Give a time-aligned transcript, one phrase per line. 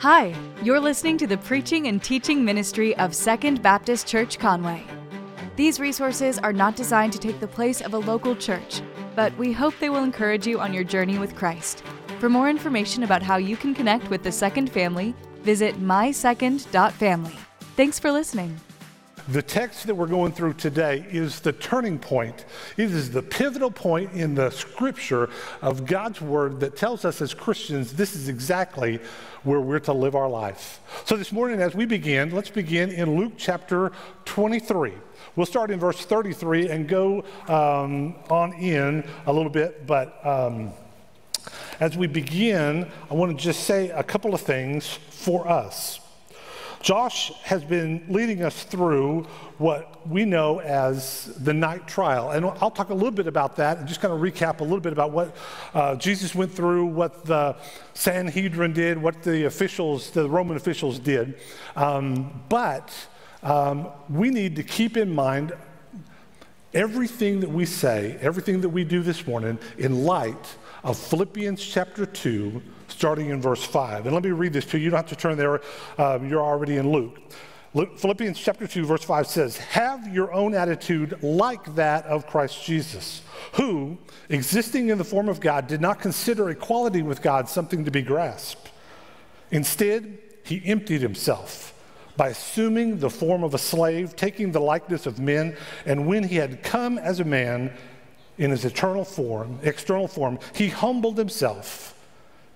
[0.00, 4.84] Hi, you're listening to the preaching and teaching ministry of Second Baptist Church Conway.
[5.56, 8.82] These resources are not designed to take the place of a local church,
[9.14, 11.82] but we hope they will encourage you on your journey with Christ.
[12.18, 17.36] For more information about how you can connect with the Second Family, visit mysecond.family.
[17.74, 18.54] Thanks for listening.
[19.28, 22.44] The text that we're going through today is the turning point.
[22.76, 27.34] It is the pivotal point in the scripture of God's word that tells us as
[27.34, 29.00] Christians this is exactly
[29.42, 30.80] where we're to live our life.
[31.06, 33.90] So this morning, as we begin, let's begin in Luke chapter
[34.26, 34.92] 23.
[35.34, 40.24] We'll start in verse 33 and go um, on in a little bit, but.
[40.24, 40.72] Um,
[41.78, 46.00] as we begin, I want to just say a couple of things for us.
[46.86, 49.24] Josh has been leading us through
[49.58, 52.30] what we know as the night trial.
[52.30, 54.78] And I'll talk a little bit about that and just kind of recap a little
[54.78, 55.36] bit about what
[55.74, 57.56] uh, Jesus went through, what the
[57.94, 61.40] Sanhedrin did, what the officials, the Roman officials did.
[61.74, 62.94] Um, but
[63.42, 65.54] um, we need to keep in mind
[66.72, 72.06] everything that we say, everything that we do this morning in light of Philippians chapter
[72.06, 72.62] 2
[72.96, 74.06] starting in verse 5.
[74.06, 74.84] And let me read this to you.
[74.84, 75.60] You don't have to turn there,
[75.98, 77.18] um, you're already in Luke.
[77.74, 77.98] Luke.
[77.98, 83.20] Philippians chapter 2, verse 5 says, Have your own attitude like that of Christ Jesus,
[83.52, 83.98] who,
[84.30, 88.00] existing in the form of God, did not consider equality with God something to be
[88.00, 88.70] grasped.
[89.50, 91.74] Instead, he emptied himself
[92.16, 96.36] by assuming the form of a slave, taking the likeness of men, and when he
[96.36, 97.70] had come as a man
[98.38, 101.92] in his eternal form, external form, he humbled himself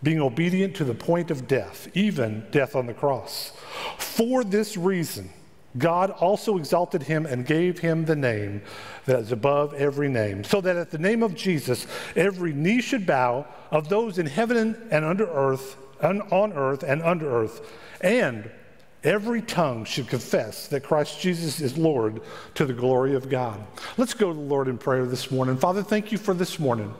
[0.03, 3.53] being obedient to the point of death, even death on the cross.
[3.99, 5.31] For this reason,
[5.79, 8.63] God also exalted him and gave him the name
[9.07, 13.07] that is above every name, so that at the name of Jesus, every knee should
[13.07, 17.61] bow of those in heaven and under earth, and on earth and under earth,
[18.01, 18.51] and
[19.05, 22.21] every tongue should confess that Christ Jesus is Lord
[22.55, 23.61] to the glory of God.
[23.97, 25.57] Let's go to the Lord in prayer this morning.
[25.57, 26.93] Father, thank you for this morning.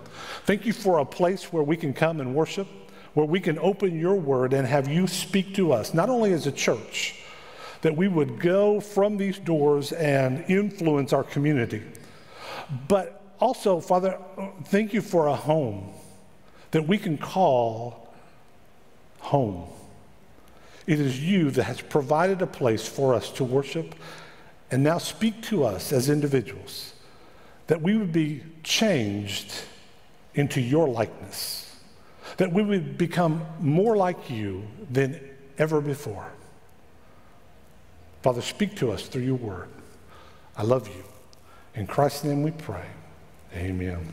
[0.45, 2.69] Thank you for a place where we can come and worship
[3.15, 6.47] where we can open your word and have you speak to us, not only as
[6.47, 7.17] a church,
[7.83, 11.83] that we would go from these doors and influence our community,
[12.89, 14.19] but also, Father,
[14.65, 15.91] thank you for a home
[16.71, 18.15] that we can call
[19.19, 19.67] home.
[20.87, 23.95] It is you that has provided a place for us to worship
[24.71, 26.93] and now speak to us as individuals,
[27.67, 29.53] that we would be changed
[30.35, 31.70] into your likeness
[32.37, 35.21] that we would become more like you than
[35.59, 36.33] ever before.
[38.23, 39.69] Father, speak to us through your word.
[40.57, 41.05] I love you.
[41.75, 42.87] In Christ's name we pray.
[43.55, 44.07] Amen.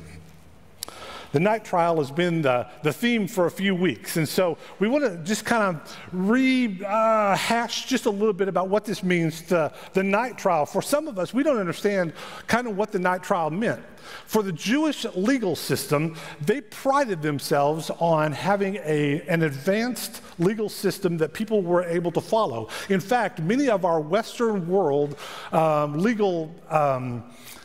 [1.32, 4.18] The night trial has been the, the theme for a few weeks.
[4.18, 8.70] And so we want to just kind of rehash uh, just a little bit about
[8.70, 10.66] what this means to the night trial.
[10.66, 12.14] For some of us, we don't understand
[12.48, 13.82] kind of what the night trial meant.
[14.26, 21.18] For the Jewish legal system, they prided themselves on having a, an advanced legal system
[21.18, 22.70] that people were able to follow.
[22.90, 25.18] In fact, many of our Western world
[25.52, 27.24] um, legal um,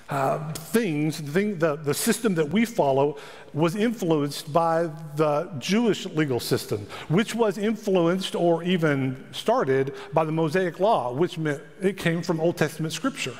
[0.09, 3.19] uh, things, the, the, the system that we follow
[3.55, 10.33] was influenced by the Jewish legal system, which was influenced or even started by the
[10.33, 13.35] Mosaic Law, which meant it came from Old Testament scripture.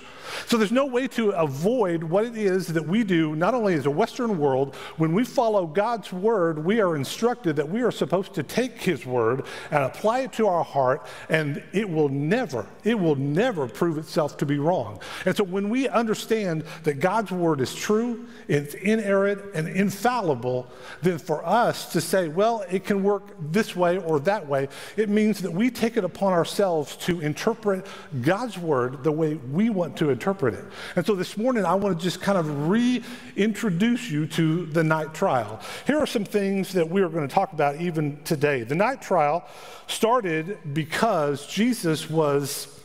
[0.47, 3.87] So there's no way to avoid what it is that we do, not only as
[3.87, 8.35] a Western world, when we follow God's word, we are instructed that we are supposed
[8.35, 12.99] to take his word and apply it to our heart, and it will never, it
[12.99, 15.01] will never prove itself to be wrong.
[15.27, 20.67] And so when we understand that God's word is true, it's inerrant and infallible,
[21.03, 25.09] then for us to say, well, it can work this way or that way, it
[25.09, 27.87] means that we take it upon ourselves to interpret
[28.23, 30.65] God's word the way we want to interpret interpret it.
[30.95, 35.13] And so this morning, I want to just kind of reintroduce you to the night
[35.15, 35.61] trial.
[35.85, 38.63] Here are some things that we are going to talk about even today.
[38.63, 39.45] The night trial
[39.89, 42.81] started because Jesus was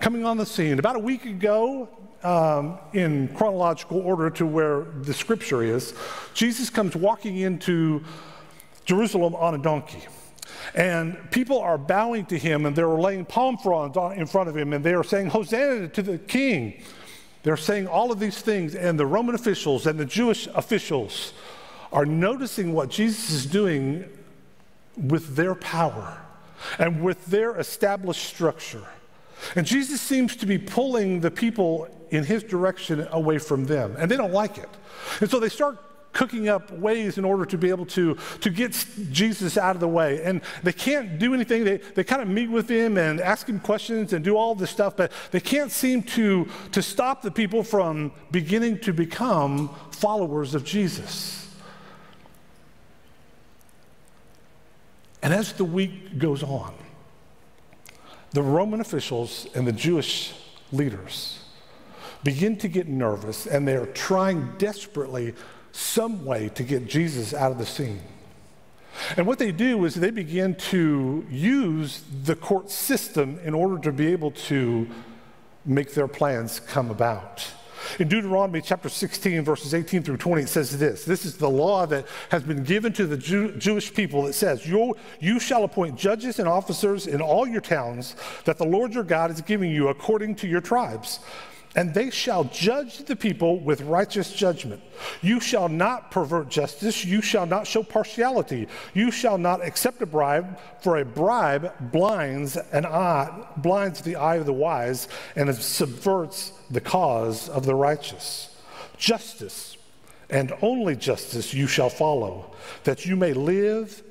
[0.00, 0.78] coming on the scene.
[0.78, 1.88] About a week ago,
[2.22, 5.94] um, in chronological order to where the scripture is,
[6.34, 8.04] Jesus comes walking into
[8.84, 10.02] Jerusalem on a donkey.
[10.74, 14.72] And people are bowing to him and they're laying palm fronds in front of him
[14.72, 16.82] and they are saying, Hosanna to the king.
[17.42, 21.32] They're saying all of these things, and the Roman officials and the Jewish officials
[21.92, 24.04] are noticing what Jesus is doing
[24.96, 26.22] with their power
[26.78, 28.86] and with their established structure.
[29.56, 34.10] And Jesus seems to be pulling the people in his direction away from them, and
[34.10, 34.68] they don't like it.
[35.20, 35.78] And so they start
[36.12, 38.72] cooking up ways in order to be able to, to get
[39.10, 40.22] Jesus out of the way.
[40.22, 41.64] And they can't do anything.
[41.64, 44.70] They, they kind of meet with him and ask him questions and do all this
[44.70, 50.54] stuff, but they can't seem to, to stop the people from beginning to become followers
[50.54, 51.38] of Jesus.
[55.22, 56.74] And as the week goes on,
[58.32, 60.34] the Roman officials and the Jewish
[60.72, 61.38] leaders
[62.24, 65.34] begin to get nervous and they're trying desperately
[65.72, 68.00] some way to get Jesus out of the scene.
[69.16, 73.92] And what they do is they begin to use the court system in order to
[73.92, 74.86] be able to
[75.64, 77.46] make their plans come about.
[77.98, 81.86] In Deuteronomy chapter 16, verses 18 through 20, it says this This is the law
[81.86, 85.96] that has been given to the Jew, Jewish people that says, you, you shall appoint
[85.96, 88.14] judges and officers in all your towns
[88.44, 91.18] that the Lord your God is giving you according to your tribes
[91.74, 94.82] and they shall judge the people with righteous judgment.
[95.22, 97.04] You shall not pervert justice.
[97.04, 98.68] You shall not show partiality.
[98.92, 104.36] You shall not accept a bribe, for a bribe blinds an eye, blinds the eye
[104.36, 108.54] of the wise, and subverts the cause of the righteous.
[108.98, 109.76] Justice,
[110.28, 112.54] and only justice, you shall follow,
[112.84, 114.02] that you may live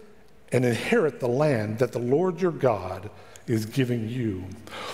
[0.52, 3.10] and inherit the land that the Lord your God
[3.52, 4.44] is giving you.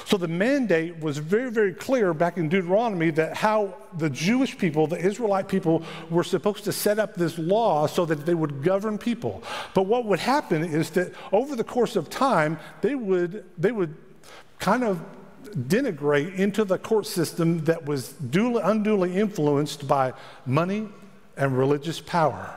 [0.06, 4.88] So the mandate was very, very clear back in Deuteronomy that how the Jewish people,
[4.88, 8.98] the Israelite people, were supposed to set up this law so that they would govern
[8.98, 9.44] people.
[9.76, 13.96] But what would happen is that over the course of time, they would, they would
[14.60, 15.00] kind of
[15.44, 20.14] denigrate into the court system that was duly, unduly influenced by
[20.46, 20.90] money
[21.38, 22.54] and religious power.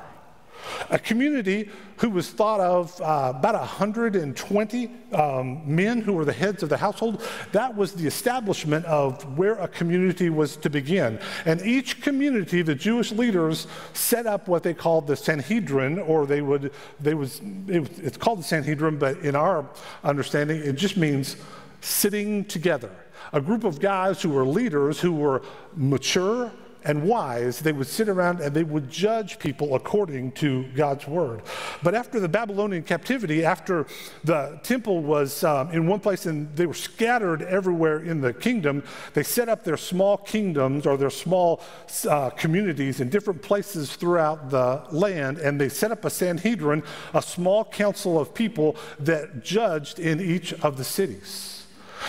[0.90, 1.68] A community
[2.00, 6.76] who was thought of uh, about 120 um, men who were the heads of the
[6.76, 7.22] household.
[7.52, 11.20] That was the establishment of where a community was to begin.
[11.44, 16.40] And each community, the Jewish leaders set up what they called the Sanhedrin, or they
[16.40, 19.68] would, they was, it, it's called the Sanhedrin, but in our
[20.02, 21.36] understanding, it just means
[21.82, 22.90] sitting together.
[23.34, 25.42] A group of guys who were leaders who were
[25.76, 26.50] mature,
[26.84, 31.42] and wise, they would sit around and they would judge people according to God's word.
[31.82, 33.86] But after the Babylonian captivity, after
[34.24, 38.82] the temple was um, in one place and they were scattered everywhere in the kingdom,
[39.14, 41.60] they set up their small kingdoms or their small
[42.08, 45.38] uh, communities in different places throughout the land.
[45.38, 46.82] And they set up a Sanhedrin,
[47.14, 51.66] a small council of people that judged in each of the cities.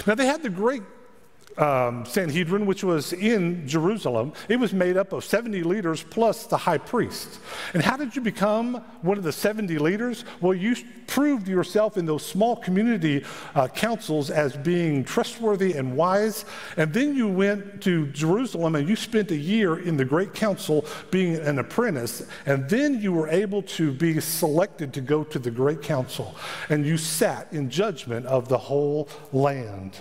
[0.08, 0.84] Now, they had the great
[1.62, 6.58] um, Sanhedrin, which was in Jerusalem, it was made up of 70 leaders plus the
[6.58, 7.40] high priest.
[7.74, 10.26] And how did you become one of the 70 leaders?
[10.42, 10.76] Well, you
[11.06, 13.24] proved yourself in those small community
[13.54, 16.46] uh, councils as being trustworthy and wise.
[16.78, 20.86] And then you went to Jerusalem and you spent a year in the great council
[21.12, 22.26] being an apprentice.
[22.48, 26.36] And then you were able to be selected to go to the great council.
[26.70, 30.00] And you sat in judgment of the whole land.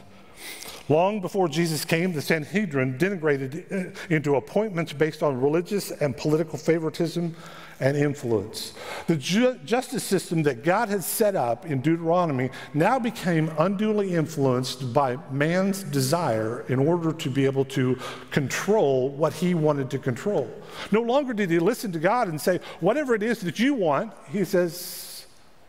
[0.89, 6.59] Long before Jesus came, the Sanhedrin denigrated uh, into appointments based on religious and political
[6.59, 7.37] favoritism
[7.81, 8.75] and influence.
[9.07, 14.93] The ju- justice system that God had set up in Deuteronomy now became unduly influenced
[14.93, 17.99] by man's desire in order to be able to
[18.31, 20.51] control what he wanted to control.
[20.91, 24.13] No longer did he listen to God and say, Whatever it is that you want,
[24.31, 25.27] he says,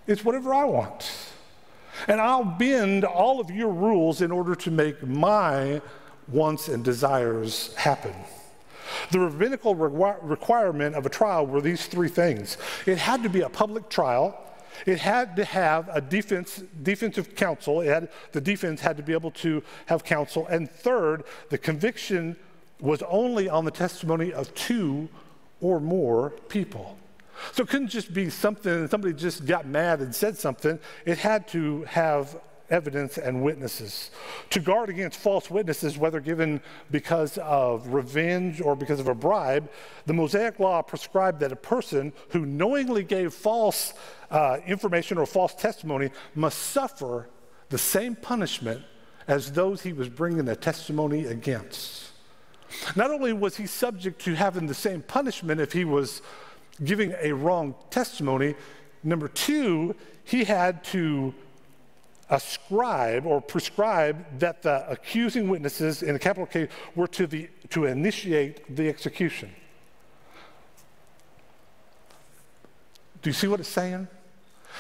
[0.08, 1.31] It's whatever I want.
[2.08, 5.82] And I'll bend all of your rules in order to make my
[6.28, 8.14] wants and desires happen.
[9.12, 13.50] The rabbinical requirement of a trial were these three things it had to be a
[13.50, 14.38] public trial.
[14.86, 17.82] It had to have a defense, defensive counsel.
[17.82, 20.48] Had, the defense had to be able to have counsel.
[20.48, 22.36] And third, the conviction
[22.80, 25.08] was only on the testimony of two
[25.60, 26.98] or more people.
[27.54, 30.80] So it couldn't just be something, somebody just got mad and said something.
[31.06, 32.40] It had to have
[32.72, 34.10] evidence and witnesses.
[34.52, 39.70] To guard against false witnesses, whether given because of revenge or because of a bribe,
[40.06, 43.94] the Mosaic Law prescribed that a person who knowingly gave false
[44.32, 47.28] uh, information or false testimony must suffer
[47.70, 48.82] the same punishment
[49.28, 52.12] as those he was bringing the testimony against.
[52.96, 56.22] Not only was he subject to having the same punishment if he was
[56.84, 58.56] giving a wrong testimony.
[59.04, 61.34] Number two, he had to
[62.30, 67.86] ascribe or prescribe that the accusing witnesses in a capital case were to, the, to
[67.86, 69.52] initiate the execution.
[73.22, 74.08] Do you see what it's saying?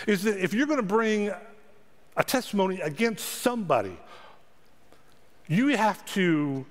[0.07, 1.31] Is that if you're going to bring
[2.17, 3.97] a testimony against somebody,
[5.47, 6.65] you have to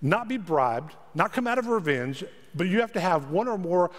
[0.00, 3.58] not be bribed, not come out of revenge, but you have to have one or
[3.58, 3.90] more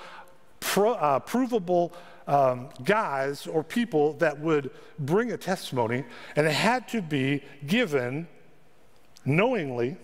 [0.66, 1.94] pro, uh, provable
[2.28, 6.04] um, guys or people that would bring a testimony,
[6.36, 8.28] and it had to be given
[9.24, 9.98] knowingly.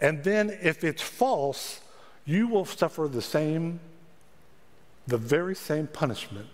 [0.00, 1.80] And then, if it's false,
[2.26, 3.78] you will suffer the same,
[5.06, 6.50] the very same punishment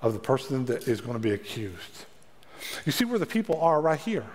[0.00, 2.06] of the person that is going to be accused.
[2.86, 4.26] You see where the people are right here.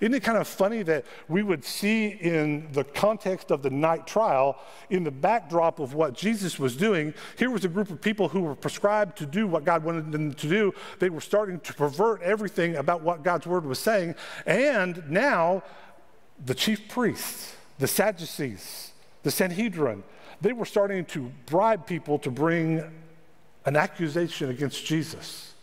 [0.00, 4.06] Isn't it kind of funny that we would see in the context of the night
[4.06, 4.58] trial,
[4.90, 8.40] in the backdrop of what Jesus was doing, here was a group of people who
[8.40, 10.74] were prescribed to do what God wanted them to do.
[10.98, 14.14] They were starting to pervert everything about what God's word was saying.
[14.46, 15.62] And now,
[16.44, 20.02] the chief priests, the Sadducees, the Sanhedrin,
[20.40, 22.82] they were starting to bribe people to bring
[23.64, 25.53] an accusation against Jesus.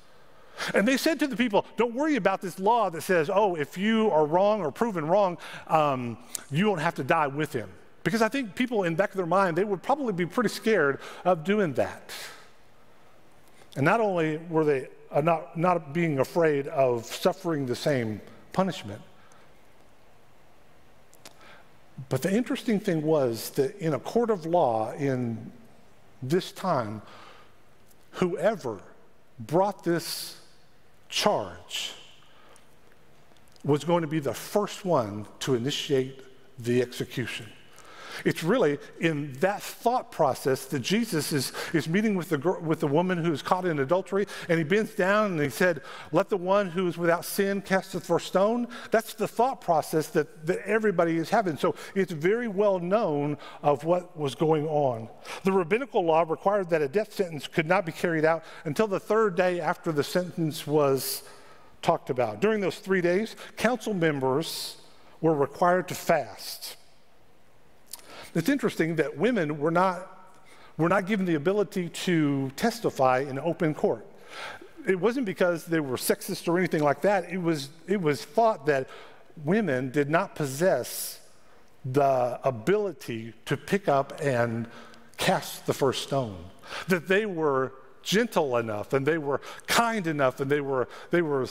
[0.74, 3.78] And they said to the people, Don't worry about this law that says, oh, if
[3.78, 5.38] you are wrong or proven wrong,
[5.68, 6.18] um,
[6.50, 7.70] you don't have to die with him.
[8.04, 10.50] Because I think people in the back of their mind, they would probably be pretty
[10.50, 12.12] scared of doing that.
[13.76, 18.22] And not only were they uh, not, not being afraid of suffering the same
[18.54, 19.02] punishment,
[22.10, 25.52] but the interesting thing was that in a court of law in
[26.24, 27.02] this time,
[28.14, 28.80] whoever
[29.40, 30.41] brought this
[31.12, 31.94] charge
[33.64, 36.24] was going to be the first one to initiate
[36.58, 37.48] the execution.
[38.26, 42.88] It's really in that thought process that Jesus is, is meeting with the, with the
[42.88, 46.38] woman who is caught in adultery, and he bends down and he said, Let the
[46.38, 48.68] one who is without sin cast the first stone.
[48.92, 51.58] That's the thought process that, that everybody is having.
[51.58, 55.10] So it's very well known of what was going on.
[55.44, 59.00] The rabbinical law required that a death sentence could not be carried out until the
[59.00, 61.24] third day after the sentence was
[61.82, 62.42] talked about.
[62.42, 64.78] During those three days, council members
[65.20, 66.78] were required to fast.
[68.34, 70.34] It's interesting that women were not,
[70.78, 74.06] were not given the ability to testify in open court.
[74.88, 77.30] It wasn't because they were sexist or anything like that.
[77.30, 78.88] It was, it was thought that
[79.44, 81.20] women did not possess
[81.86, 84.68] the ability to pick up and
[85.18, 86.38] cast the first stone,
[86.88, 87.74] that they were
[88.04, 91.48] gentle enough and they were kind enough and they were, they were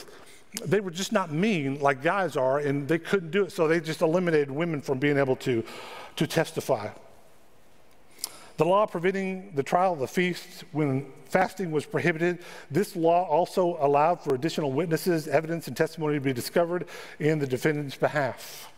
[0.64, 3.52] they were just not mean like guys are, and they couldn't do it.
[3.52, 5.64] So they just eliminated women from being able to,
[6.16, 6.90] to testify.
[8.56, 12.40] The law preventing the trial of the feast when fasting was prohibited,
[12.70, 16.86] this law also allowed for additional witnesses, evidence, and testimony to be discovered
[17.18, 18.70] in the defendant's behalf.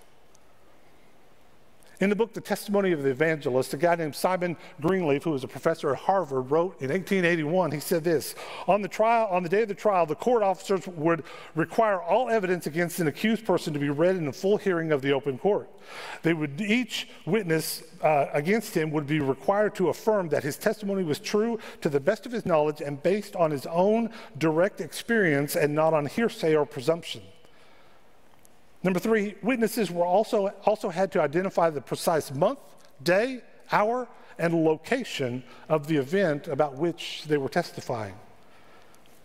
[2.03, 5.45] In the book, The Testimony of the Evangelist, a guy named Simon Greenleaf, who was
[5.45, 8.35] a professor at Harvard, wrote in 1881, he said this
[8.67, 11.23] On the trial, on the day of the trial, the court officers would
[11.55, 15.01] require all evidence against an accused person to be read in a full hearing of
[15.01, 15.71] the open court.
[16.25, 21.05] They would each witness uh, against him would be required to affirm that his testimony
[21.05, 25.55] was true to the best of his knowledge and based on his own direct experience
[25.55, 27.23] and not on hearsay or presumption.
[28.83, 32.59] Number three, witnesses were also, also had to identify the precise month,
[33.03, 34.09] day, hour,
[34.39, 38.15] and location of the event about which they were testifying.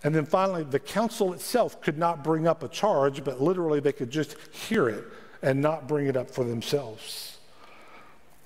[0.03, 3.91] And then finally, the council itself could not bring up a charge, but literally they
[3.91, 5.05] could just hear it
[5.41, 7.37] and not bring it up for themselves.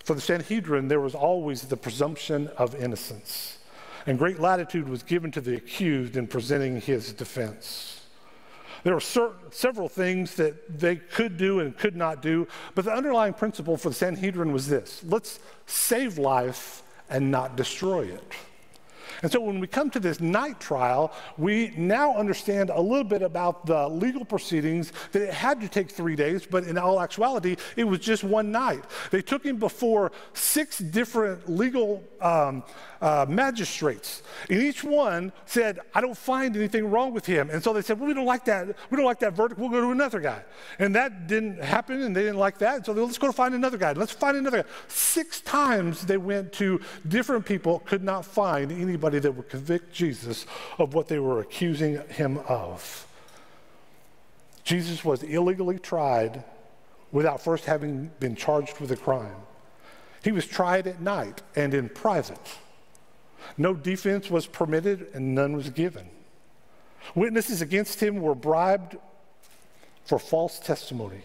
[0.04, 3.60] For the Sanhedrin, there was always the presumption of innocence,
[4.08, 8.01] and great latitude was given to the accused in presenting his defense.
[8.84, 12.94] There were certain, several things that they could do and could not do, but the
[12.94, 18.34] underlying principle for the Sanhedrin was this let's save life and not destroy it.
[19.22, 23.22] And so when we come to this night trial, we now understand a little bit
[23.22, 27.56] about the legal proceedings that it had to take three days, but in all actuality,
[27.76, 28.84] it was just one night.
[29.12, 32.64] They took him before six different legal um,
[33.02, 37.74] uh, magistrates, and each one said, "I don't find anything wrong with him." And so
[37.74, 38.68] they said, "Well, we don't like that.
[38.90, 39.60] We don't like that verdict.
[39.60, 40.44] We'll go to another guy."
[40.80, 42.76] And that didn't happen, and they didn't like that.
[42.78, 43.94] And So they, let's go find another guy.
[43.94, 44.70] Let's find another guy.
[44.88, 50.46] Six times they went to different people, could not find anybody that would convict Jesus
[50.78, 53.08] of what they were accusing him of.
[54.64, 56.44] Jesus was illegally tried
[57.12, 59.36] without first having been charged with a crime.
[60.24, 62.58] He was tried at night and in private.
[63.58, 66.10] No defense was permitted and none was given.
[67.16, 68.98] Witnesses against him were bribed
[70.06, 71.22] for false testimony.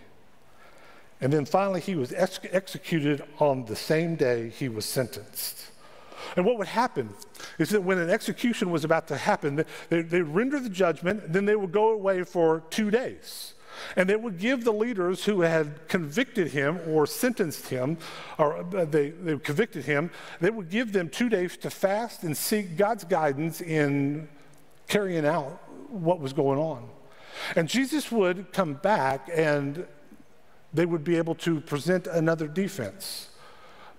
[1.20, 5.70] And then finally, he was ex- executed on the same day he was sentenced.
[6.36, 7.10] And what would happen
[7.58, 11.44] is that when an execution was about to happen, they, they'd render the judgment, then
[11.44, 13.54] they would go away for two days.
[13.96, 17.98] And they would give the leaders who had convicted him or sentenced him,
[18.38, 22.36] or uh, they, they convicted him, they would give them two days to fast and
[22.36, 24.28] seek God's guidance in
[24.88, 26.88] carrying out what was going on.
[27.54, 29.86] And Jesus would come back and
[30.72, 33.28] they would be able to present another defense.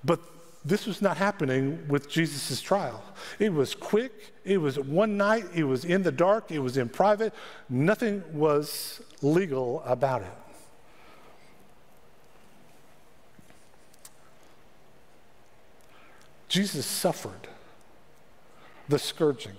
[0.03, 0.19] But
[0.67, 3.01] this was not happening with Jesus' trial.
[3.39, 6.89] It was quick, it was one night, it was in the dark, it was in
[6.89, 7.33] private.
[7.69, 10.37] Nothing was legal about it.
[16.49, 17.47] Jesus suffered
[18.89, 19.55] the scourging,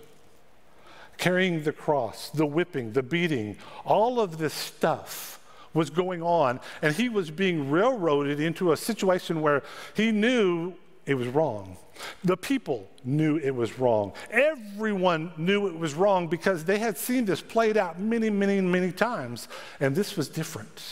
[1.17, 5.41] carrying the cross, the whipping, the beating, all of this stuff
[5.73, 9.62] was going on, and he was being railroaded into a situation where
[9.95, 10.75] he knew
[11.09, 11.77] it was wrong.
[12.23, 14.12] The people knew it was wrong.
[14.31, 18.93] Everyone knew it was wrong because they had seen this played out many, many, many
[18.93, 19.49] times,
[19.81, 20.83] and this was different.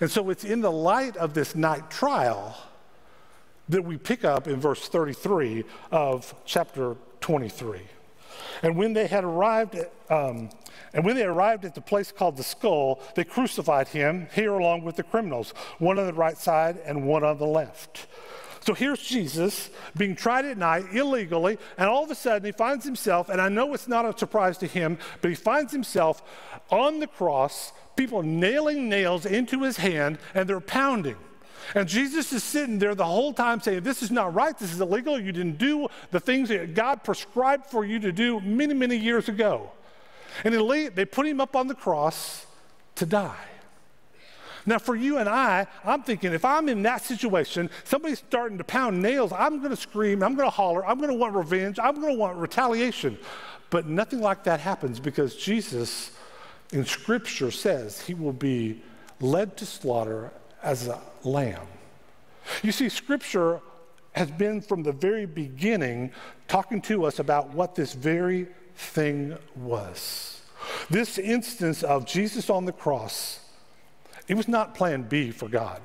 [0.00, 2.56] And so it's in the light of this night trial
[3.68, 7.80] that we pick up in verse 33 of chapter 23.
[8.62, 10.50] And when they had arrived, at, um,
[10.92, 14.82] and when they arrived at the place called the skull, they crucified him here along
[14.82, 18.06] with the criminals, one on the right side and one on the left.
[18.64, 22.82] So here's Jesus being tried at night illegally, and all of a sudden he finds
[22.82, 26.22] himself, and I know it's not a surprise to him, but he finds himself
[26.70, 31.16] on the cross, people nailing nails into his hand, and they're pounding.
[31.74, 34.58] And Jesus is sitting there the whole time saying, This is not right.
[34.58, 35.18] This is illegal.
[35.18, 39.28] You didn't do the things that God prescribed for you to do many, many years
[39.28, 39.70] ago.
[40.42, 40.54] And
[40.94, 42.46] they put him up on the cross
[42.96, 43.53] to die.
[44.66, 48.64] Now, for you and I, I'm thinking if I'm in that situation, somebody's starting to
[48.64, 51.78] pound nails, I'm going to scream, I'm going to holler, I'm going to want revenge,
[51.78, 53.18] I'm going to want retaliation.
[53.70, 56.12] But nothing like that happens because Jesus
[56.72, 58.82] in Scripture says he will be
[59.20, 60.30] led to slaughter
[60.62, 61.66] as a lamb.
[62.62, 63.60] You see, Scripture
[64.12, 66.12] has been from the very beginning
[66.48, 70.40] talking to us about what this very thing was.
[70.88, 73.40] This instance of Jesus on the cross
[74.28, 75.80] it was not plan B for God.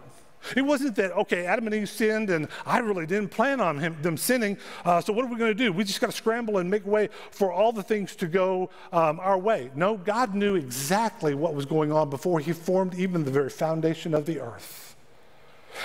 [0.56, 4.02] It wasn't that, okay, Adam and Eve sinned and I really didn't plan on him,
[4.02, 5.74] them sinning, uh, so what are we going to do?
[5.74, 9.20] We just got to scramble and make way for all the things to go um,
[9.20, 9.70] our way.
[9.76, 14.14] No, God knew exactly what was going on before he formed even the very foundation
[14.14, 14.96] of the earth.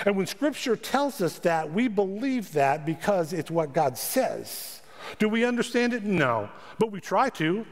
[0.05, 4.81] And when Scripture tells us that, we believe that because it's what God says.
[5.19, 6.03] Do we understand it?
[6.03, 7.65] No, but we try to.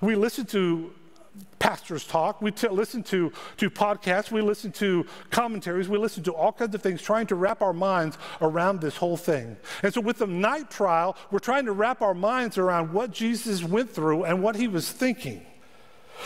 [0.00, 0.92] We listen to
[1.58, 6.32] pastors talk, we t- listen to, to podcasts, we listen to commentaries, we listen to
[6.32, 9.56] all kinds of things, trying to wrap our minds around this whole thing.
[9.82, 13.64] And so, with the night trial, we're trying to wrap our minds around what Jesus
[13.64, 15.44] went through and what he was thinking.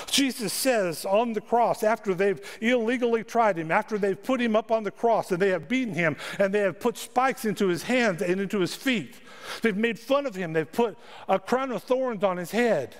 [0.06, 4.70] Jesus says on the cross, after they've illegally tried him, after they've put him up
[4.70, 7.82] on the cross and they have beaten him and they have put spikes into his
[7.82, 9.16] hands and into his feet,
[9.62, 12.94] they've made fun of him, they've put a crown of thorns on his head.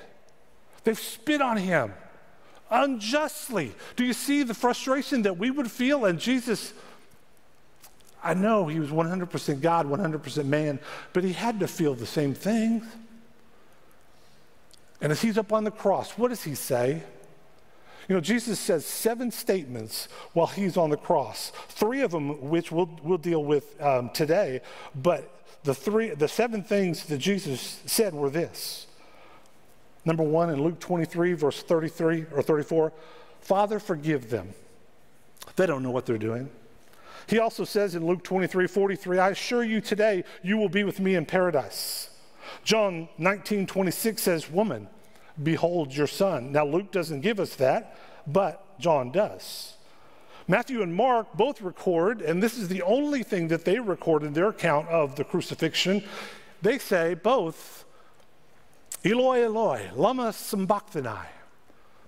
[0.89, 1.93] They've spit on him
[2.71, 3.75] unjustly.
[3.97, 6.07] Do you see the frustration that we would feel?
[6.07, 6.73] And Jesus,
[8.25, 10.81] I know he was 100% God, 100% man,
[11.13, 12.87] but he had to feel the same things.
[15.03, 17.03] And as he's up on the cross, what does he say?
[18.09, 22.73] You know, Jesus says seven statements while he's on the cross, three of them which
[22.73, 24.63] we'll, we'll deal with um, today,
[24.95, 28.87] but the, three, the seven things that Jesus said were this
[30.09, 32.95] Number one, in Luke 23, verse 33 or 34,
[33.43, 34.55] Father, forgive them.
[35.57, 36.49] They don't know what they're doing.
[37.27, 40.99] He also says in Luke 23, 43, I assure you today, you will be with
[40.99, 42.09] me in paradise.
[42.65, 44.89] John 19, 26 says, Woman,
[45.43, 46.53] behold your son.
[46.53, 49.75] Now, Luke doesn't give us that, but John does.
[50.47, 54.33] Matthew and Mark both record, and this is the only thing that they record in
[54.33, 56.03] their account of the crucifixion.
[56.63, 57.85] They say both,
[59.05, 61.27] Eloi, Eloi, lama sabachthani.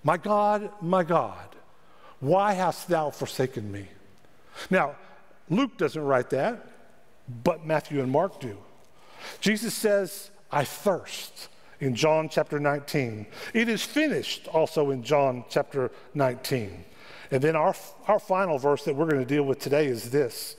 [0.03, 1.57] My God, my God,
[2.21, 3.87] why hast thou forsaken me?
[4.71, 4.97] Now,
[5.49, 6.67] Luke doesn't write that,
[7.45, 8.57] but Matthew and Mark do.
[9.41, 11.49] Jesus says, I thirst
[11.81, 13.27] in John chapter 19.
[13.55, 16.85] It is finished also in John chapter 19.
[17.31, 17.75] And then our,
[18.07, 20.57] our final verse that we're going to deal with today is this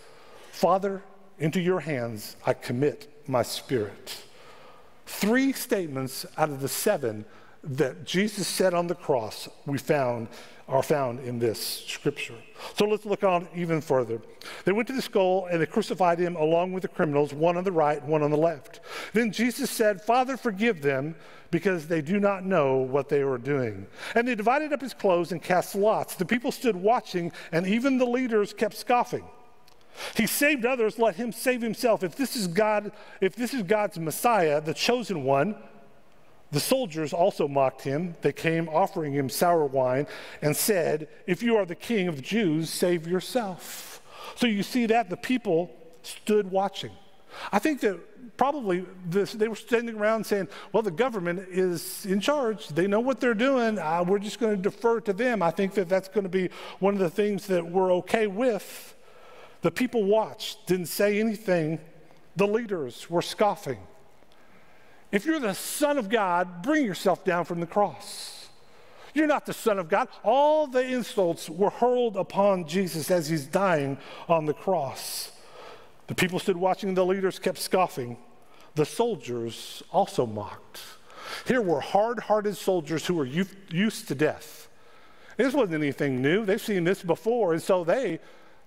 [0.52, 1.02] Father,
[1.40, 4.24] into your hands I commit my spirit.
[5.06, 7.26] Three statements out of the seven
[7.64, 10.28] that Jesus said on the cross we found
[10.68, 12.36] are found in this scripture.
[12.78, 14.22] So let's look on even further.
[14.64, 17.66] They went to the skull and they crucified him along with the criminals, one on
[17.66, 18.80] the right, one on the left.
[19.14, 21.16] Then Jesus said, Father, forgive them
[21.52, 23.86] because they do not know what they are doing.
[24.16, 26.16] And they divided up his clothes and cast lots.
[26.16, 29.26] The people stood watching, and even the leaders kept scoffing.
[30.16, 32.04] He saved others, let him save himself.
[32.04, 35.56] If this is God, if this is God's Messiah, the chosen one,
[36.52, 38.16] the soldiers also mocked him.
[38.22, 40.08] They came offering him sour wine
[40.42, 44.02] and said, If you are the king of the Jews, save yourself.
[44.36, 45.72] So you see that the people
[46.04, 46.92] stood watching.
[47.52, 47.98] I think that
[48.36, 52.68] probably this, they were standing around saying, Well, the government is in charge.
[52.68, 53.80] They know what they're doing.
[53.80, 55.42] Uh, we're just going to defer to them.
[55.42, 56.50] I think that that's going to be
[56.80, 58.96] one of the things that we're okay with.
[59.62, 61.80] The people watched, didn't say anything.
[62.36, 63.80] The leaders were scoffing.
[65.12, 68.50] If you're the Son of God, bring yourself down from the cross.
[69.14, 70.08] You're not the Son of God.
[70.24, 73.98] All the insults were hurled upon Jesus as he's dying
[74.30, 75.32] on the cross.
[76.08, 78.18] The people stood watching, the leaders kept scoffing.
[78.76, 80.82] The soldiers also mocked.
[81.46, 84.70] Here were hard hearted soldiers who were used to death.
[85.38, 86.46] This wasn't anything new.
[86.46, 88.20] They've seen this before, and so they,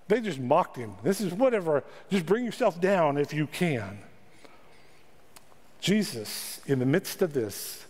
[0.09, 0.95] they just mocked him.
[1.03, 1.83] This is whatever.
[2.11, 3.99] Just bring yourself down if you can.
[5.81, 7.85] Jesus, in the midst of this,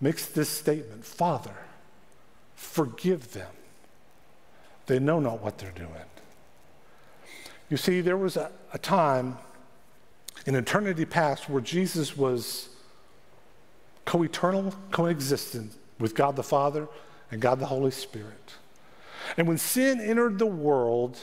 [0.00, 1.54] makes this statement Father,
[2.54, 3.50] forgive them.
[4.86, 5.90] They know not what they're doing.
[7.68, 9.38] You see, there was a, a time
[10.46, 12.68] in eternity past where Jesus was
[14.04, 16.88] co eternal, coexistent with God the Father
[17.30, 18.54] and God the Holy Spirit.
[19.36, 21.18] And when sin entered the world,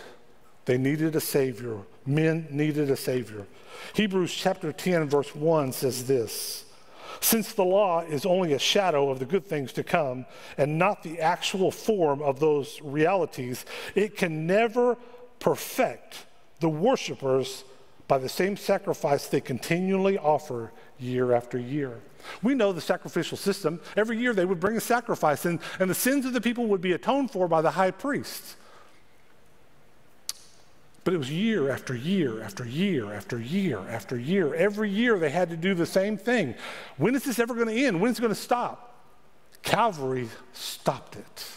[0.67, 1.77] they needed a Savior.
[2.05, 3.47] Men needed a Savior.
[3.93, 6.65] Hebrews chapter 10, verse 1 says this
[7.21, 10.25] Since the law is only a shadow of the good things to come
[10.57, 14.97] and not the actual form of those realities, it can never
[15.39, 16.25] perfect
[16.59, 17.63] the worshipers
[18.09, 21.99] by the same sacrifice they continually offer year after year.
[22.43, 23.79] We know the sacrificial system.
[23.95, 26.81] Every year they would bring a sacrifice, and, and the sins of the people would
[26.81, 28.57] be atoned for by the high priest.
[31.07, 34.53] But it was year after year after year after year after year.
[34.53, 36.53] Every year they had to do the same thing.
[36.97, 38.01] When is this ever going to end?
[38.01, 38.93] When is it going to stop?
[39.63, 41.47] Calvary stopped it.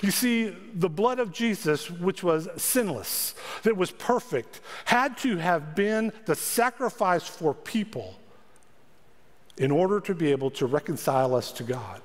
[0.00, 5.74] You see, the blood of Jesus, which was sinless, that was perfect, had to have
[5.74, 8.18] been the sacrifice for people
[9.58, 12.00] in order to be able to reconcile us to God.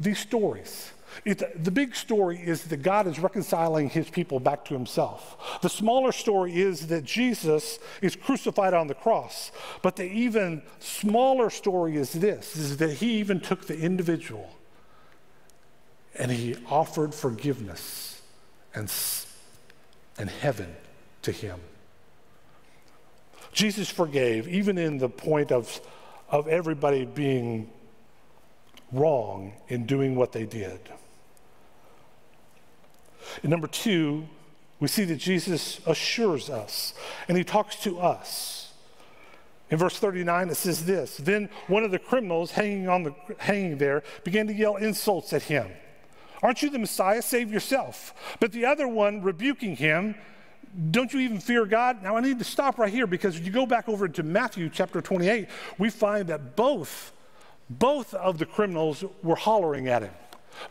[0.00, 0.90] These stories,
[1.24, 5.60] it, the big story is that God is reconciling his people back to himself.
[5.62, 9.52] The smaller story is that Jesus is crucified on the cross.
[9.82, 14.50] But the even smaller story is this is that he even took the individual
[16.18, 18.22] and he offered forgiveness
[18.74, 18.92] and,
[20.18, 20.74] and heaven
[21.22, 21.60] to him.
[23.52, 25.80] Jesus forgave, even in the point of,
[26.28, 27.70] of everybody being
[28.92, 30.80] wrong in doing what they did.
[33.42, 34.26] And number two,
[34.80, 36.94] we see that Jesus assures us
[37.28, 38.72] and he talks to us.
[39.70, 43.78] In verse 39, it says this Then one of the criminals hanging, on the, hanging
[43.78, 45.68] there began to yell insults at him.
[46.42, 47.22] Aren't you the Messiah?
[47.22, 48.14] Save yourself.
[48.40, 50.14] But the other one, rebuking him,
[50.90, 52.02] don't you even fear God?
[52.02, 54.70] Now I need to stop right here because if you go back over to Matthew
[54.70, 55.48] chapter 28,
[55.78, 57.12] we find that both,
[57.70, 60.12] both of the criminals were hollering at him.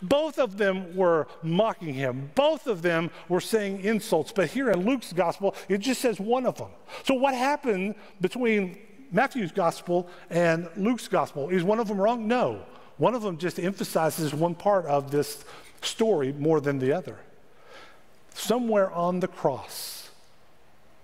[0.02, 2.32] Both of them were mocking him.
[2.36, 4.32] Both of them were saying insults.
[4.32, 6.70] But here in Luke's gospel, it just says one of them.
[7.04, 8.78] So, what happened between
[9.12, 11.50] Matthew's gospel and Luke's gospel?
[11.50, 12.28] Is one of them wrong?
[12.28, 12.62] No.
[12.98, 15.46] One of them just emphasizes one part of this
[15.82, 17.18] story more than the other.
[18.34, 20.10] Somewhere on the cross,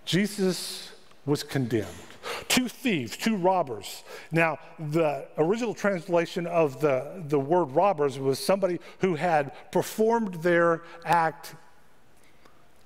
[0.03, 0.91] Jesus
[1.25, 1.87] was condemned
[2.55, 4.05] two thieves, two robbers.
[4.31, 10.83] Now, the original translation of the, the word robbers was somebody who had performed their
[11.03, 11.55] act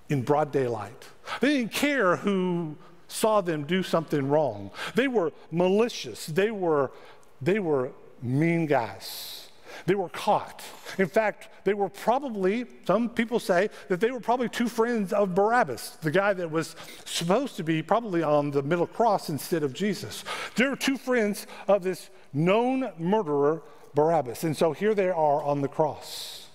[0.09, 1.07] in broad daylight.
[1.39, 2.77] They didn't care who
[3.07, 4.71] saw them do something wrong.
[4.95, 6.25] They were malicious.
[6.25, 6.91] They were,
[7.39, 7.91] they were
[8.23, 9.38] mean guys.
[9.85, 10.63] They were caught.
[10.97, 15.35] In fact, they were probably, some people say, that they were probably two friends of
[15.35, 19.73] Barabbas, the guy that was supposed to be probably on the middle cross instead of
[19.73, 20.23] Jesus.
[20.55, 23.61] They were two friends of this known murderer,
[23.93, 24.43] Barabbas.
[24.43, 26.47] And so here they are on the cross.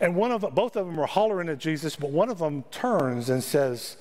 [0.00, 3.30] And one of both of them are hollering at Jesus, but one of them turns
[3.30, 3.96] and says,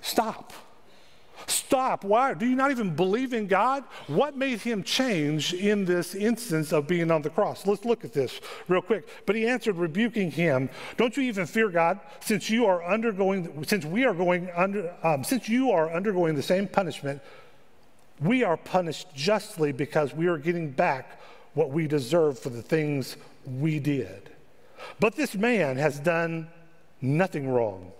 [0.00, 0.52] Stop.
[1.46, 2.04] Stop.
[2.04, 2.34] Why?
[2.34, 3.84] Do you not even believe in God?
[4.06, 7.66] What made him change in this instance of being on the cross?
[7.66, 9.08] Let's look at this real quick.
[9.26, 13.84] But he answered, rebuking him, Don't you even fear God, since you are undergoing, since
[13.84, 17.20] we are going under, um, since you are undergoing the same punishment,
[18.20, 21.20] we are punished justly because we are getting back
[21.54, 24.30] what we deserve for the things we did.
[25.00, 26.48] But this man has done
[27.00, 27.92] nothing wrong.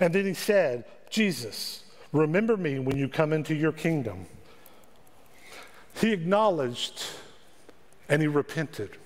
[0.00, 4.26] And then he said, Jesus, Remember me when you come into your kingdom.
[6.00, 7.04] He acknowledged
[8.08, 8.96] and he repented.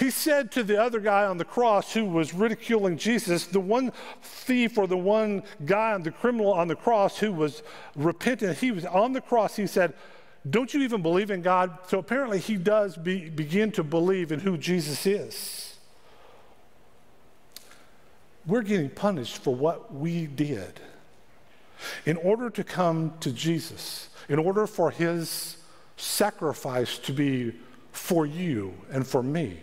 [0.00, 3.92] He said to the other guy on the cross who was ridiculing Jesus, the one
[4.22, 7.62] thief or the one guy on the criminal on the cross who was
[7.94, 9.92] repentant, he was on the cross, he said,
[10.48, 11.78] Don't you even believe in God?
[11.86, 15.76] So apparently he does be, begin to believe in who Jesus is.
[18.46, 20.80] We're getting punished for what we did.
[22.04, 25.56] In order to come to Jesus, in order for his
[25.96, 27.54] sacrifice to be
[27.92, 29.60] for you and for me,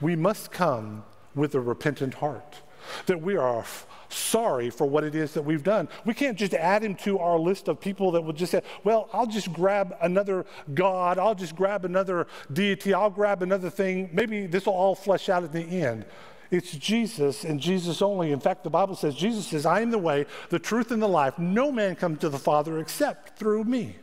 [0.00, 2.60] we must come with a repentant heart.
[3.06, 3.64] That we are
[4.08, 5.88] sorry for what it is that we've done.
[6.04, 9.08] We can't just add him to our list of people that would just say, well,
[9.12, 14.10] I'll just grab another God, I'll just grab another deity, I'll grab another thing.
[14.12, 16.04] Maybe this will all flesh out in the end.
[16.50, 18.32] It's Jesus and Jesus only.
[18.32, 21.08] In fact, the Bible says, Jesus says, I am the way, the truth, and the
[21.08, 21.38] life.
[21.38, 23.96] No man comes to the Father except through me.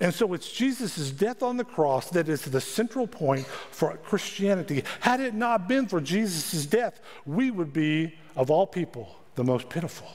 [0.00, 4.84] And so it's Jesus' death on the cross that is the central point for Christianity.
[5.00, 9.68] Had it not been for Jesus' death, we would be, of all people, the most
[9.70, 10.08] pitiful.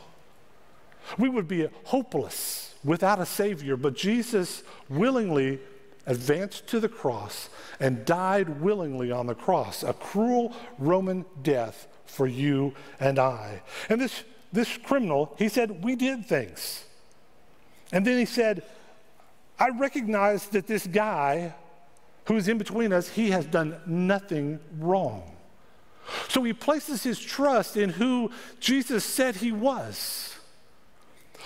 [1.17, 5.59] We would be hopeless without a Savior, but Jesus willingly
[6.05, 12.27] advanced to the cross and died willingly on the cross, a cruel Roman death for
[12.27, 13.61] you and I.
[13.89, 16.85] And this, this criminal, he said, We did things.
[17.91, 18.63] And then he said,
[19.59, 21.53] I recognize that this guy
[22.25, 25.23] who's in between us, he has done nothing wrong.
[26.29, 30.35] So he places his trust in who Jesus said he was.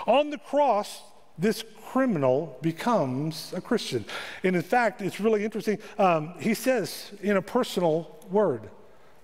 [0.08, 1.02] On the cross,
[1.38, 1.64] this
[1.96, 4.04] criminal becomes a Christian.
[4.44, 5.80] And in fact, it's really interesting.
[5.98, 8.70] Um, he says in a personal word,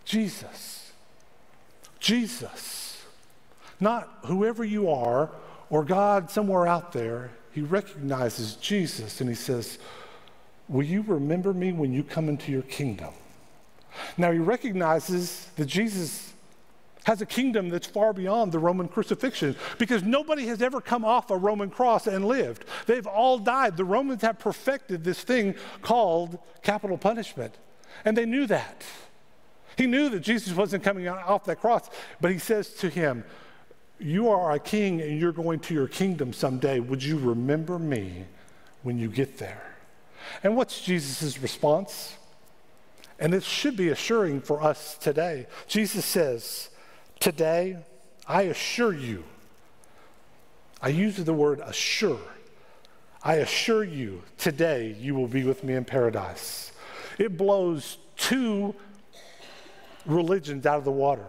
[0.05, 0.93] Jesus.
[1.99, 3.03] Jesus.
[3.81, 5.31] Not whoever you are
[5.69, 7.31] or God somewhere out there.
[7.51, 9.77] He recognizes Jesus and he says,
[10.69, 13.13] Will you remember me when you come into your kingdom?
[14.15, 16.30] Now he recognizes that Jesus
[17.05, 21.31] has a kingdom that's far beyond the Roman crucifixion because nobody has ever come off
[21.31, 22.65] a Roman cross and lived.
[22.85, 23.77] They've all died.
[23.77, 27.55] The Romans have perfected this thing called capital punishment,
[28.05, 28.83] and they knew that.
[29.77, 33.23] He knew that Jesus wasn't coming off that cross, but he says to him,
[33.99, 36.79] You are a king and you're going to your kingdom someday.
[36.79, 38.25] Would you remember me
[38.83, 39.63] when you get there?
[40.43, 42.15] And what's Jesus' response?
[43.17, 45.47] And it should be assuring for us today.
[45.67, 46.70] Jesus says,
[47.21, 47.77] Today,
[48.27, 49.23] I assure you,
[50.81, 52.19] I use the word assure.
[53.21, 56.71] I assure you, today you will be with me in paradise.
[57.19, 58.73] It blows two
[60.07, 61.27] religions out of the water.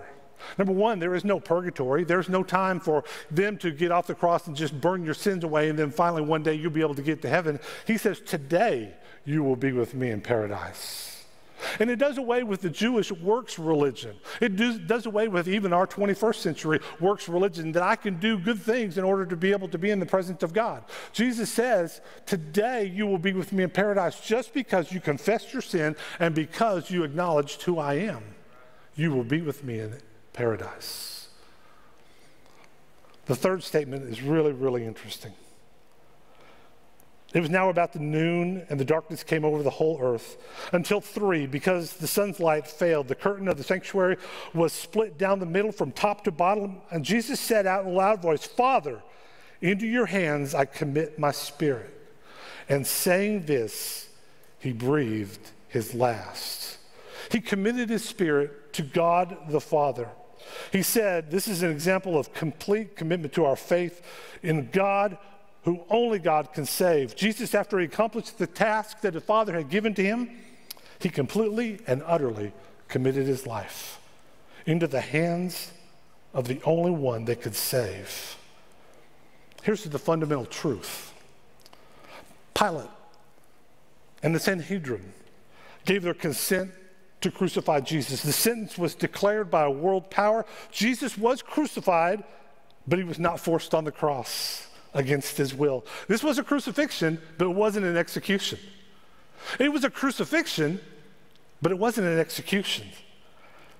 [0.56, 2.04] Number one, there is no purgatory.
[2.04, 5.44] There's no time for them to get off the cross and just burn your sins
[5.44, 7.60] away, and then finally one day you'll be able to get to heaven.
[7.86, 8.94] He says, Today
[9.26, 11.11] you will be with me in paradise.
[11.78, 14.16] And it does away with the Jewish works religion.
[14.40, 18.38] It does, does, away with even our 21st century works religion that I can do
[18.38, 20.84] good things in order to be able to be in the presence of God.
[21.12, 25.62] Jesus says, Today you will be with me in paradise just because you confessed your
[25.62, 28.22] sin and because you acknowledged who I am.
[28.94, 29.98] You will be with me in
[30.32, 31.28] paradise.
[33.26, 35.32] The third statement is really, really interesting.
[37.32, 40.36] It was now about the noon, and the darkness came over the whole earth
[40.72, 43.08] until three, because the sun's light failed.
[43.08, 44.18] The curtain of the sanctuary
[44.52, 47.94] was split down the middle from top to bottom, and Jesus said out in a
[47.94, 49.02] loud voice, Father,
[49.62, 51.98] into your hands I commit my spirit.
[52.68, 54.08] And saying this,
[54.58, 56.78] he breathed his last.
[57.30, 60.08] He committed his spirit to God the Father.
[60.70, 64.02] He said, This is an example of complete commitment to our faith
[64.42, 65.16] in God
[65.64, 67.14] who only God can save.
[67.14, 70.30] Jesus, after he accomplished the task that the Father had given to him,
[70.98, 72.52] he completely and utterly
[72.88, 74.00] committed his life
[74.66, 75.72] into the hands
[76.34, 78.36] of the only one that could save.
[79.62, 81.12] Here's the fundamental truth
[82.54, 82.90] Pilate
[84.22, 85.12] and the Sanhedrin
[85.84, 86.70] gave their consent
[87.20, 88.22] to crucify Jesus.
[88.22, 90.44] The sentence was declared by a world power.
[90.70, 92.22] Jesus was crucified,
[92.86, 94.68] but he was not forced on the cross.
[94.94, 95.84] Against his will.
[96.08, 98.58] This was a crucifixion, but it wasn't an execution.
[99.58, 100.80] It was a crucifixion,
[101.60, 102.86] but it wasn't an execution.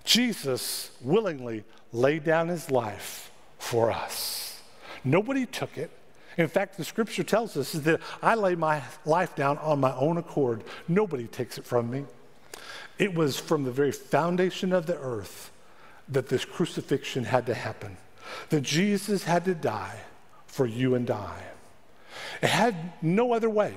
[0.05, 4.61] Jesus willingly laid down his life for us.
[5.05, 5.91] Nobody took it.
[6.39, 10.17] In fact, the scripture tells us that I lay my life down on my own
[10.17, 10.65] accord.
[10.89, 12.05] Nobody takes it from me.
[12.99, 15.51] It was from the very foundation of the earth
[16.09, 17.97] that this crucifixion had to happen,
[18.49, 20.01] that Jesus had to die
[20.53, 21.43] for you and I.
[22.43, 23.75] It had no other way.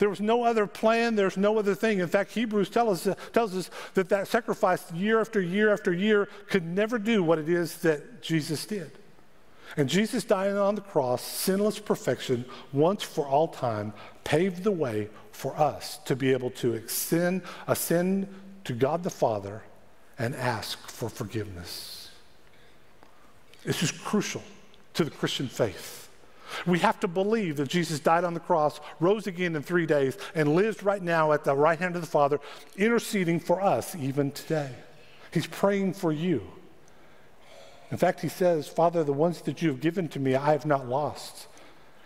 [0.00, 1.14] There was no other plan.
[1.14, 2.00] There's no other thing.
[2.00, 6.28] In fact, Hebrews tell us, tells us that that sacrifice year after year after year
[6.48, 8.90] could never do what it is that Jesus did.
[9.76, 13.92] And Jesus dying on the cross, sinless perfection, once for all time,
[14.24, 18.26] paved the way for us to be able to ascend, ascend
[18.64, 19.62] to God the Father
[20.18, 22.10] and ask for forgiveness.
[23.64, 24.42] This is crucial
[25.00, 26.10] to the Christian faith.
[26.66, 30.18] We have to believe that Jesus died on the cross, rose again in three days,
[30.34, 32.38] and lives right now at the right hand of the Father,
[32.76, 34.70] interceding for us even today.
[35.32, 36.42] He's praying for you.
[37.90, 40.66] In fact, he says, Father, the ones that you have given to me, I have
[40.66, 41.46] not lost.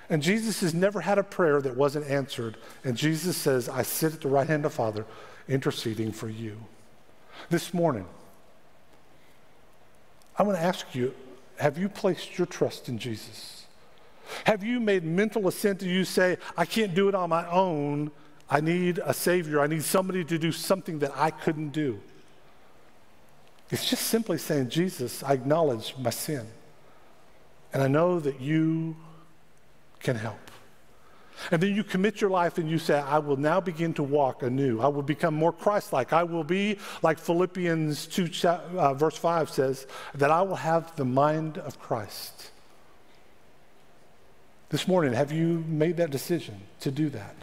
[0.08, 2.56] And Jesus has never had a prayer that wasn't answered.
[2.84, 5.04] And Jesus says, I sit at the right hand of Father,
[5.48, 6.58] interceding for you.
[7.50, 8.06] This morning,
[10.38, 11.12] I want to ask you
[11.58, 13.66] have you placed your trust in Jesus?
[14.44, 18.10] Have you made mental assent to you say, I can't do it on my own?
[18.48, 19.60] I need a Savior.
[19.60, 22.00] I need somebody to do something that I couldn't do.
[23.70, 26.46] It's just simply saying, Jesus, I acknowledge my sin.
[27.72, 28.96] And I know that you
[30.00, 30.43] can help.
[31.50, 34.42] And then you commit your life and you say, I will now begin to walk
[34.42, 34.80] anew.
[34.80, 36.12] I will become more Christ like.
[36.12, 41.04] I will be like Philippians 2, uh, verse 5 says, that I will have the
[41.04, 42.50] mind of Christ.
[44.70, 47.36] This morning, have you made that decision to do that?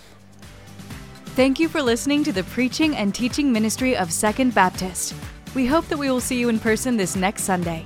[1.36, 5.14] Thank you for listening to the preaching and teaching ministry of Second Baptist.
[5.56, 7.86] We hope that we will see you in person this next Sunday.